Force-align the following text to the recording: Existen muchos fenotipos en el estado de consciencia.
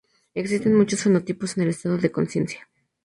Existen 0.33 0.73
muchos 0.75 1.03
fenotipos 1.03 1.57
en 1.57 1.63
el 1.65 1.69
estado 1.69 1.99
de 1.99 2.11
consciencia. 2.11 2.67